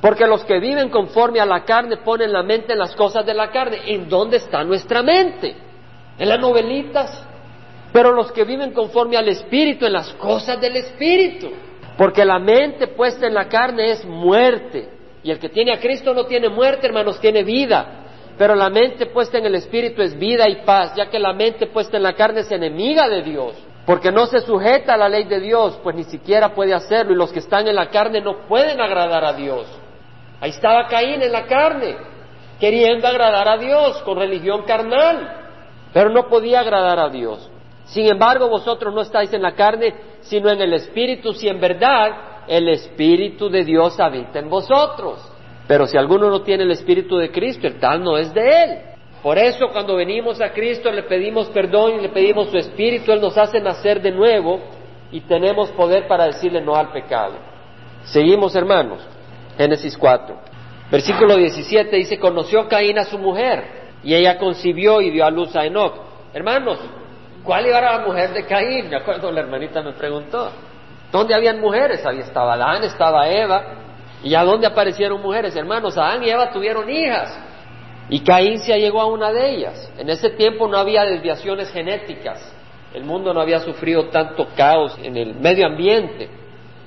[0.01, 3.33] Porque los que viven conforme a la carne ponen la mente en las cosas de
[3.33, 3.79] la carne.
[3.85, 5.55] ¿En dónde está nuestra mente?
[6.19, 7.25] En las novelitas.
[7.93, 11.51] Pero los que viven conforme al Espíritu, en las cosas del Espíritu.
[11.97, 14.89] Porque la mente puesta en la carne es muerte.
[15.23, 18.02] Y el que tiene a Cristo no tiene muerte, hermanos, tiene vida.
[18.37, 21.67] Pero la mente puesta en el Espíritu es vida y paz, ya que la mente
[21.67, 23.53] puesta en la carne es enemiga de Dios,
[23.85, 27.17] porque no se sujeta a la ley de Dios, pues ni siquiera puede hacerlo, y
[27.17, 29.67] los que están en la carne no pueden agradar a Dios.
[30.41, 31.95] Ahí estaba Caín en la carne,
[32.59, 35.41] queriendo agradar a Dios con religión carnal,
[35.93, 37.49] pero no podía agradar a Dios.
[37.85, 42.45] Sin embargo, vosotros no estáis en la carne, sino en el Espíritu, si en verdad
[42.47, 45.32] el Espíritu de Dios habita en vosotros.
[45.67, 48.79] Pero si alguno no tiene el Espíritu de Cristo, el tal no es de Él.
[49.21, 53.21] Por eso cuando venimos a Cristo le pedimos perdón y le pedimos su Espíritu, Él
[53.21, 54.59] nos hace nacer de nuevo
[55.11, 57.35] y tenemos poder para decirle no al pecado.
[58.03, 58.99] Seguimos hermanos.
[59.57, 60.35] Génesis 4.
[60.91, 63.63] Versículo 17 dice, conoció Caín a su mujer
[64.03, 65.93] y ella concibió y dio a luz a Enoch.
[66.33, 66.79] Hermanos,
[67.43, 68.89] ¿cuál era la mujer de Caín?
[68.89, 70.51] Me acuerdo, la hermanita me preguntó.
[71.11, 72.05] ¿Dónde habían mujeres?
[72.05, 73.82] Ahí estaba Adán, estaba Eva,
[74.23, 75.55] ¿Y a dónde aparecieron mujeres?
[75.55, 77.37] Hermanos, Adán y Eva tuvieron hijas.
[78.09, 79.91] Y Caín se llegó a una de ellas.
[79.97, 82.53] En ese tiempo no había desviaciones genéticas.
[82.93, 86.29] El mundo no había sufrido tanto caos en el medio ambiente.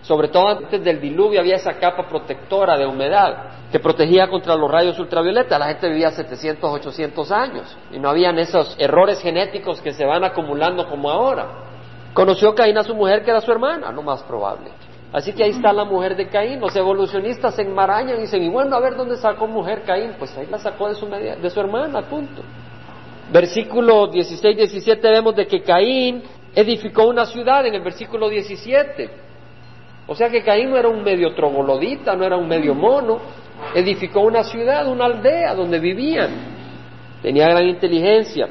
[0.03, 4.71] Sobre todo antes del diluvio había esa capa protectora de humedad que protegía contra los
[4.71, 5.59] rayos ultravioletas.
[5.59, 10.23] La gente vivía 700, 800 años y no habían esos errores genéticos que se van
[10.23, 11.49] acumulando como ahora.
[12.15, 14.71] Conoció Caín a su mujer que era su hermana, lo más probable.
[15.13, 16.61] Así que ahí está la mujer de Caín.
[16.61, 20.15] Los evolucionistas se enmarañan y dicen, y bueno, a ver dónde sacó mujer Caín.
[20.19, 22.43] Pues ahí la sacó de su, de su hermana, punto.
[23.33, 26.23] Versículo 16-17 vemos de que Caín
[26.55, 29.11] edificó una ciudad en el versículo 17.
[30.07, 33.19] O sea que Caín no era un medio troglodita, no era un medio mono.
[33.75, 36.31] Edificó una ciudad, una aldea donde vivían.
[37.23, 38.49] Tenía gran inteligencia.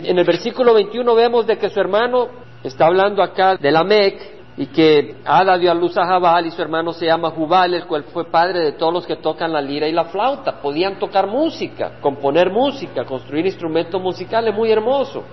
[0.00, 2.28] En el versículo 21 vemos de que su hermano
[2.62, 6.50] está hablando acá de la Mec, y que Ada dio a luz a Jabal y
[6.52, 9.60] su hermano se llama Jubal, el cual fue padre de todos los que tocan la
[9.60, 10.60] lira y la flauta.
[10.60, 15.24] Podían tocar música, componer música, construir instrumentos musicales, muy hermoso.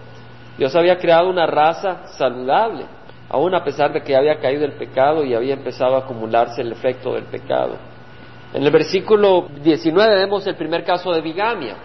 [0.57, 2.85] Dios había creado una raza saludable,
[3.29, 6.71] aún a pesar de que había caído el pecado y había empezado a acumularse el
[6.71, 7.77] efecto del pecado.
[8.53, 11.75] En el versículo 19 vemos el primer caso de bigamia.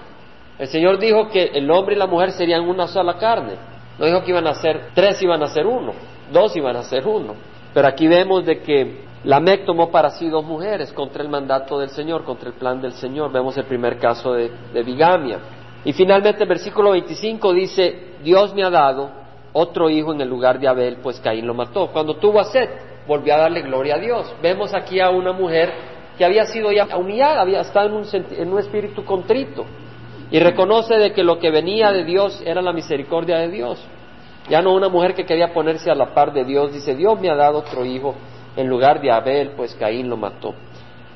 [0.58, 3.56] El Señor dijo que el hombre y la mujer serían una sola carne.
[3.98, 7.06] No dijo que iban a ser tres, iban a ser uno dos iban a ser
[7.06, 7.34] uno.
[7.72, 11.90] Pero aquí vemos de que Lamec tomó para sí dos mujeres contra el mandato del
[11.90, 13.32] Señor, contra el plan del Señor.
[13.32, 14.50] Vemos el primer caso de,
[14.84, 15.38] bigamia.
[15.84, 19.10] Y finalmente el versículo 25 dice, Dios me ha dado
[19.52, 21.88] otro hijo en el lugar de Abel, pues Caín lo mató.
[21.88, 22.70] Cuando tuvo a Seth,
[23.06, 24.34] volvió a darle gloria a Dios.
[24.42, 25.72] Vemos aquí a una mujer
[26.16, 29.64] que había sido ya humillada, había estado en un, en un espíritu contrito
[30.30, 33.84] y reconoce de que lo que venía de Dios era la misericordia de Dios.
[34.48, 37.30] Ya no una mujer que quería ponerse a la par de Dios, dice, Dios me
[37.30, 38.14] ha dado otro hijo
[38.56, 40.54] en lugar de Abel, pues Caín lo mató.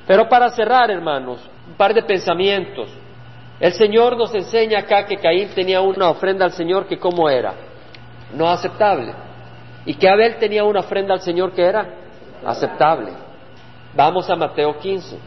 [0.06, 2.88] Pero para cerrar, hermanos, un par de pensamientos.
[3.60, 7.54] El Señor nos enseña acá que Caín tenía una ofrenda al Señor que cómo era,
[8.34, 9.14] no aceptable.
[9.86, 11.86] Y que Abel tenía una ofrenda al Señor que era
[12.44, 13.12] aceptable.
[13.94, 15.18] Vamos a Mateo 15.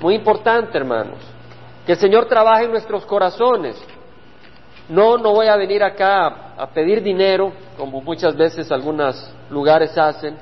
[0.00, 1.18] Muy importante, hermanos,
[1.86, 3.76] que el Señor trabaje en nuestros corazones
[4.88, 10.36] no, no voy a venir acá a, pedir dinero, como muchas veces algunos lugares hacen.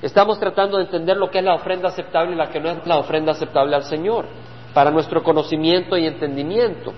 [0.00, 2.86] Estamos tratando de entender lo que es la ofrenda aceptable y la que no es
[2.86, 4.26] la ofrenda aceptable al Señor,
[4.72, 6.92] para nuestro conocimiento y entendimiento.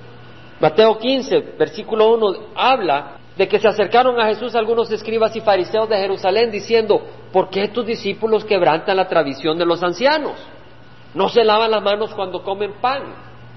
[0.60, 5.88] Mateo 15, versículo 1, habla de que se acercaron a Jesús algunos escribas y fariseos
[5.88, 7.02] de Jerusalén diciendo,
[7.32, 10.34] ¿por qué tus discípulos quebrantan la tradición de los ancianos?
[11.14, 13.02] No se lavan las manos cuando comen pan.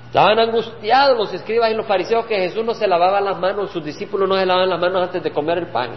[0.07, 3.83] Estaban angustiados los escribas y los fariseos que Jesús no se lavaba las manos, sus
[3.83, 5.91] discípulos no se lavaban las manos antes de comer el pan.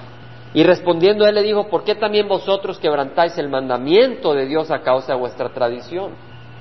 [0.52, 4.80] Y respondiendo él le dijo, ¿por qué también vosotros quebrantáis el mandamiento de Dios a
[4.80, 6.12] causa de vuestra tradición?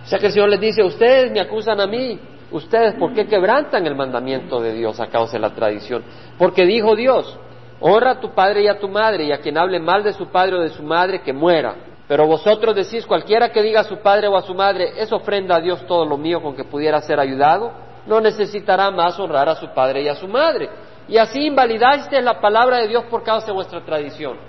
[0.03, 2.19] O sea que el Señor les dice, ustedes me acusan a mí,
[2.51, 6.03] ustedes, ¿por qué quebrantan el mandamiento de Dios a causa de la tradición?
[6.37, 7.35] Porque dijo Dios,
[7.79, 10.27] honra a tu padre y a tu madre, y a quien hable mal de su
[10.27, 11.75] padre o de su madre, que muera.
[12.09, 15.57] Pero vosotros decís, cualquiera que diga a su padre o a su madre, es ofrenda
[15.57, 17.71] a Dios todo lo mío con que pudiera ser ayudado,
[18.07, 20.71] no necesitará más honrar a su padre y a su madre.
[21.07, 24.39] Y así invalidáis la palabra de Dios por causa de vuestra tradición.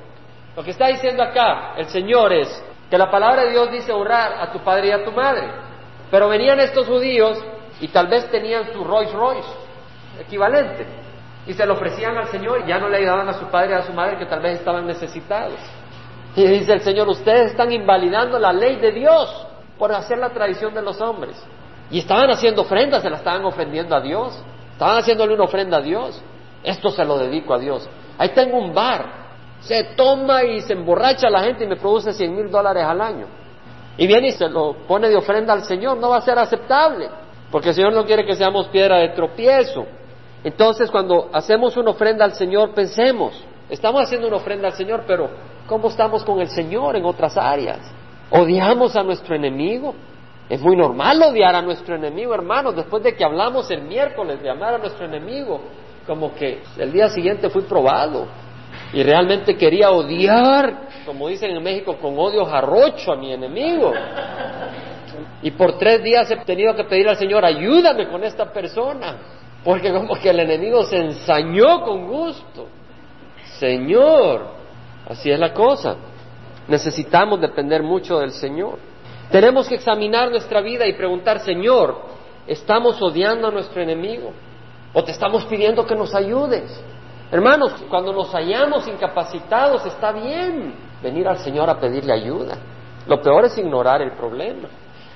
[0.57, 4.41] Lo que está diciendo acá el Señor es que la palabra de Dios dice honrar
[4.41, 5.51] a tu padre y a tu madre.
[6.11, 7.45] Pero venían estos judíos
[7.79, 9.51] y tal vez tenían su Rolls Royce
[10.19, 10.87] equivalente
[11.47, 13.75] y se lo ofrecían al Señor y ya no le ayudaban a su padre y
[13.75, 15.61] a su madre que tal vez estaban necesitados.
[16.37, 19.47] Y dice el Señor, ustedes están invalidando la ley de Dios
[19.79, 21.37] por hacer la tradición de los hombres.
[21.91, 24.41] Y estaban haciendo ofrendas, se la estaban ofendiendo a Dios.
[24.73, 26.23] Estaban haciéndole una ofrenda a Dios.
[26.63, 27.89] Esto se lo dedico a Dios.
[28.17, 29.21] Ahí tengo un bar.
[29.61, 33.27] Se toma y se emborracha la gente y me produce cien mil dólares al año.
[33.97, 35.99] Y viene y se lo pone de ofrenda al Señor.
[35.99, 37.11] No va a ser aceptable.
[37.51, 39.87] Porque el Señor no quiere que seamos piedra de tropiezo.
[40.45, 45.29] Entonces, cuando hacemos una ofrenda al Señor, pensemos, estamos haciendo una ofrenda al Señor, pero
[45.71, 47.79] ¿Cómo estamos con el Señor en otras áreas?
[48.29, 49.95] ¿Odiamos a nuestro enemigo?
[50.49, 52.75] Es muy normal odiar a nuestro enemigo, hermanos.
[52.75, 55.61] Después de que hablamos el miércoles de amar a nuestro enemigo,
[56.09, 58.27] como que el día siguiente fui probado
[58.93, 63.93] y realmente quería odiar, como dicen en México, con odio jarrocho a mi enemigo.
[65.41, 69.19] Y por tres días he tenido que pedir al Señor, ayúdame con esta persona,
[69.63, 72.67] porque como que el enemigo se ensañó con gusto.
[73.61, 74.60] Señor,
[75.11, 75.97] Así es la cosa.
[76.69, 78.79] Necesitamos depender mucho del Señor.
[79.31, 82.01] Tenemos que examinar nuestra vida y preguntar, Señor,
[82.47, 84.33] ¿estamos odiando a nuestro enemigo?
[84.95, 86.81] ¿O te estamos pidiendo que nos ayudes?
[87.33, 92.57] Hermanos, cuando nos hallamos incapacitados está bien venir al Señor a pedirle ayuda.
[93.07, 94.69] Lo peor es ignorar el problema.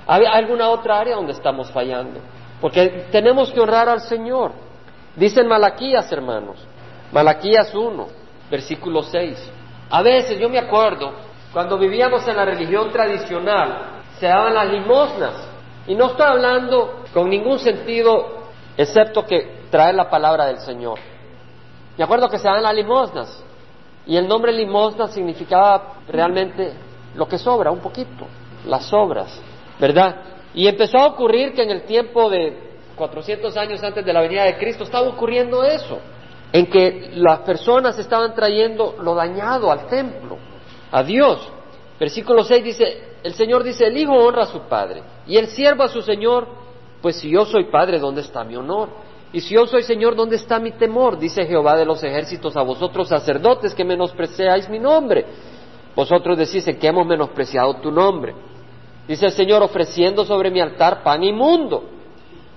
[0.07, 2.19] ¿Hay alguna otra área donde estamos fallando?
[2.59, 4.51] Porque tenemos que honrar al Señor.
[5.15, 6.57] Dicen Malaquías, hermanos.
[7.13, 8.07] Malaquías 1,
[8.51, 9.51] versículo 6.
[9.89, 11.13] A veces yo me acuerdo,
[11.53, 15.47] cuando vivíamos en la religión tradicional, se daban las limosnas.
[15.87, 18.43] Y no estoy hablando con ningún sentido
[18.75, 20.99] excepto que traer la palabra del Señor.
[21.97, 23.43] Me acuerdo que se daban las limosnas.
[24.07, 26.73] Y el nombre limosna significaba realmente
[27.15, 28.27] lo que sobra, un poquito,
[28.65, 29.41] las sobras,
[29.79, 30.15] ¿verdad?
[30.53, 34.43] Y empezó a ocurrir que en el tiempo de 400 años antes de la venida
[34.43, 35.99] de Cristo estaba ocurriendo eso
[36.55, 40.37] en que las personas estaban trayendo lo dañado al templo,
[40.89, 41.51] a Dios.
[41.99, 45.83] Versículo 6 dice, el Señor dice, el Hijo honra a su Padre y el siervo
[45.83, 46.47] a su Señor,
[47.01, 48.87] pues si yo soy Padre, ¿dónde está mi honor?
[49.33, 51.19] Y si yo soy Señor, ¿dónde está mi temor?
[51.19, 55.25] Dice Jehová de los ejércitos a vosotros sacerdotes que menospreciáis mi nombre.
[55.93, 58.33] Vosotros decís que hemos menospreciado tu nombre.
[59.09, 61.94] Dice el Señor, ofreciendo sobre mi altar pan inmundo.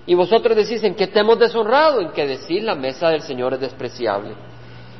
[0.08, 2.00] Y vosotros decís, ¿en qué te hemos deshonrado?
[2.00, 4.34] En que decir la mesa del Señor es despreciable.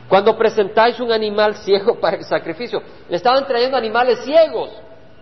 [0.07, 4.69] Cuando presentáis un animal ciego para el sacrificio, le estaban trayendo animales ciegos,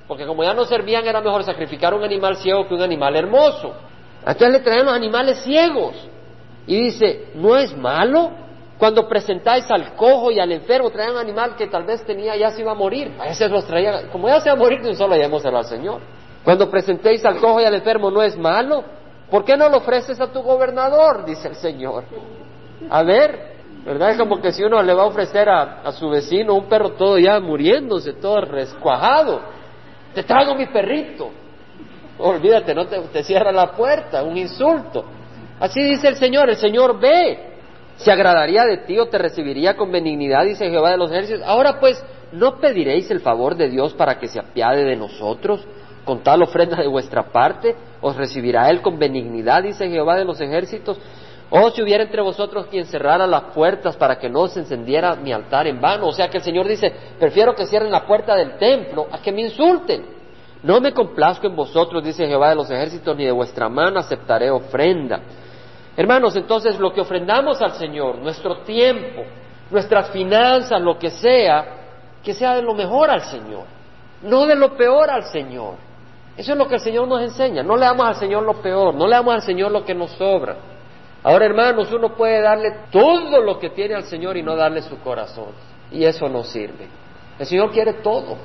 [0.09, 3.74] porque como ya no servían era mejor sacrificar un animal ciego que un animal hermoso.
[4.26, 5.95] Entonces le traían los animales ciegos.
[6.66, 8.32] Y dice, ¿no es malo?
[8.78, 12.51] Cuando presentáis al cojo y al enfermo, traían un animal que tal vez tenía, ya
[12.51, 13.14] se iba a morir.
[13.20, 16.01] A veces los traían, como ya se va a morir, solo llevémoselo al Señor.
[16.43, 18.97] Cuando presentéis al cojo y al enfermo, ¿no es malo?
[19.31, 21.24] ¿Por qué no lo ofreces a tu gobernador?
[21.24, 22.05] Dice el Señor.
[22.89, 24.11] A ver, ¿verdad?
[24.11, 27.18] Es como que si uno le va a ofrecer a, su vecino un perro todo
[27.18, 29.41] ya muriéndose, todo rescuajado,
[30.14, 31.31] te traigo mi perrito.
[32.18, 35.05] Olvídate, no te, te cierra la puerta, un insulto.
[35.59, 37.57] Así dice el Señor, el Señor ve,
[37.97, 41.43] se agradaría de ti o te recibiría con benignidad, dice Jehová de los ejércitos.
[41.47, 42.03] Ahora pues,
[42.33, 45.66] ¿no pediréis el favor de Dios para que se apiade de nosotros?
[46.07, 50.41] Con tal ofrenda de vuestra parte, os recibirá Él con benignidad, dice Jehová de los
[50.41, 50.99] ejércitos.
[51.51, 55.33] O si hubiera entre vosotros quien cerrara las puertas para que no se encendiera mi
[55.33, 56.07] altar en vano.
[56.07, 59.33] O sea que el Señor dice, prefiero que cierren la puerta del templo a que
[59.33, 60.07] me insulten.
[60.63, 64.49] No me complazco en vosotros, dice Jehová de los ejércitos, ni de vuestra mano aceptaré
[64.49, 65.21] ofrenda.
[65.97, 69.23] Hermanos, entonces lo que ofrendamos al Señor, nuestro tiempo,
[69.73, 71.65] nuestras finanzas, lo que sea,
[72.23, 73.65] que sea de lo mejor al Señor,
[74.23, 75.75] no de lo peor al Señor.
[76.37, 77.62] Eso es lo que el Señor nos enseña.
[77.62, 80.11] No le damos al Señor lo peor, no le damos al Señor lo que nos
[80.12, 80.57] sobra.
[81.22, 84.99] Ahora, hermanos, uno puede darle todo lo que tiene al Señor y no darle su
[85.01, 85.49] corazón.
[85.91, 86.89] Y eso no sirve.
[87.39, 88.37] El Señor quiere todo.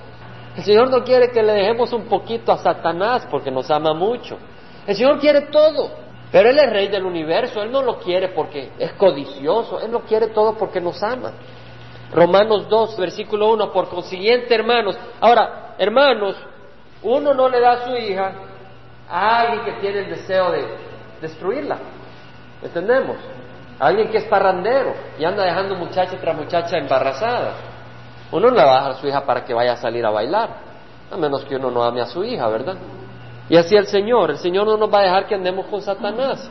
[0.55, 4.37] El Señor no quiere que le dejemos un poquito a Satanás porque nos ama mucho.
[4.87, 5.91] El Señor quiere todo.
[6.31, 7.61] Pero Él es rey del universo.
[7.61, 9.79] Él no lo quiere porque es codicioso.
[9.79, 11.33] Él lo quiere todo porque nos ama.
[12.13, 13.71] Romanos 2, versículo 1.
[13.71, 14.97] Por consiguiente, hermanos.
[15.19, 16.35] Ahora, hermanos,
[17.03, 18.31] uno no le da a su hija
[19.09, 20.65] a alguien que tiene el deseo de
[21.21, 21.77] destruirla.
[22.61, 23.17] ¿Entendemos?
[23.81, 27.53] alguien que es parrandero y anda dejando muchacha tras muchacha embarazada.
[28.31, 30.11] Uno no le va a dejar a su hija para que vaya a salir a
[30.11, 30.49] bailar,
[31.11, 32.75] a menos que uno no ame a su hija, ¿verdad?
[33.49, 36.49] Y así el Señor, el Señor no nos va a dejar que andemos con Satanás.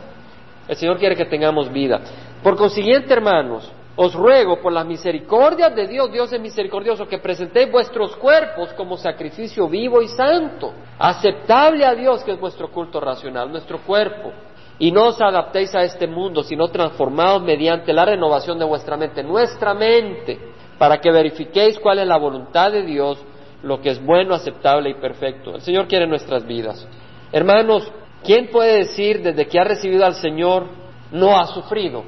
[0.66, 2.00] El Señor quiere que tengamos vida.
[2.42, 3.70] Por consiguiente, hermanos,
[4.02, 8.96] os ruego por las misericordias de Dios, Dios es misericordioso, que presentéis vuestros cuerpos como
[8.96, 14.32] sacrificio vivo y santo, aceptable a Dios, que es vuestro culto racional, nuestro cuerpo.
[14.78, 19.22] Y no os adaptéis a este mundo, sino transformaos mediante la renovación de vuestra mente,
[19.22, 20.38] nuestra mente,
[20.78, 23.22] para que verifiquéis cuál es la voluntad de Dios,
[23.62, 25.56] lo que es bueno, aceptable y perfecto.
[25.56, 26.88] El Señor quiere nuestras vidas.
[27.32, 27.92] Hermanos,
[28.24, 30.68] ¿quién puede decir desde que ha recibido al Señor
[31.12, 32.02] no ha sufrido?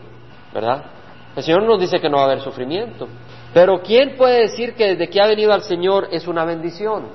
[0.55, 1.02] ¿Verdad?
[1.35, 3.09] El Señor nos dice que no va a haber sufrimiento.
[3.55, 7.07] Pero ¿quién puede decir que desde que ha venido al Señor es una bendición?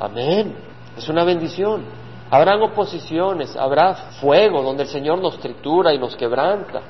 [0.00, 0.56] Amén.
[0.96, 1.84] Es una bendición.
[2.30, 6.80] Habrán oposiciones, habrá fuego donde el Señor nos tritura y nos quebranta.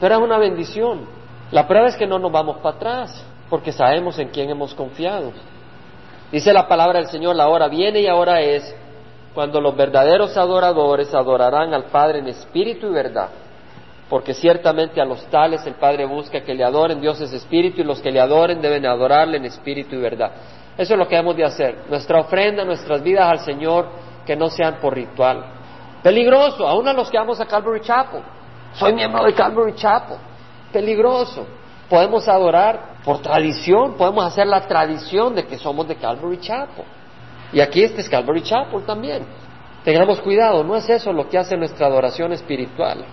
[0.00, 1.00] Pero es una bendición.
[1.50, 5.32] La prueba es que no nos vamos para atrás, porque sabemos en quién hemos confiado.
[6.30, 8.74] Dice la palabra del Señor, la hora viene y ahora es
[9.34, 13.28] cuando los verdaderos adoradores adorarán al Padre en espíritu y verdad
[14.08, 17.84] porque ciertamente a los tales el Padre busca que le adoren, Dios es espíritu y
[17.84, 20.32] los que le adoren deben adorarle en espíritu y verdad.
[20.76, 23.88] Eso es lo que hemos de hacer, nuestra ofrenda, nuestras vidas al Señor,
[24.24, 25.44] que no sean por ritual.
[26.02, 28.22] Peligroso, aún a los que vamos a Calvary Chapel.
[28.74, 30.16] Soy miembro de Calvary Chapel.
[30.72, 31.46] Peligroso.
[31.88, 36.84] Podemos adorar por tradición, podemos hacer la tradición de que somos de Calvary Chapel.
[37.52, 39.24] Y aquí este es Calvary Chapel también.
[39.84, 43.04] Tengamos cuidado, no es eso lo que hace nuestra adoración espiritual.